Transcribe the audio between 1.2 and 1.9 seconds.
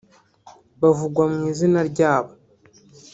mu izina